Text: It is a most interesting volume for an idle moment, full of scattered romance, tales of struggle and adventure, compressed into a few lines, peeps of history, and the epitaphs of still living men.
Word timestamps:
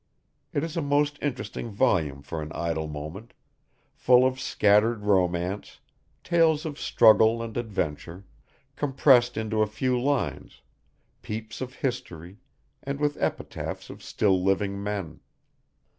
It 0.51 0.63
is 0.63 0.75
a 0.75 0.81
most 0.81 1.19
interesting 1.21 1.69
volume 1.69 2.23
for 2.23 2.41
an 2.41 2.51
idle 2.53 2.87
moment, 2.87 3.33
full 3.93 4.25
of 4.25 4.39
scattered 4.39 5.03
romance, 5.03 5.79
tales 6.23 6.65
of 6.65 6.79
struggle 6.79 7.43
and 7.43 7.55
adventure, 7.55 8.25
compressed 8.75 9.37
into 9.37 9.61
a 9.61 9.67
few 9.67 10.01
lines, 10.01 10.63
peeps 11.21 11.61
of 11.61 11.75
history, 11.75 12.39
and 12.81 12.97
the 12.97 13.13
epitaphs 13.23 13.91
of 13.91 14.01
still 14.01 14.43
living 14.43 14.81
men. 14.83 15.19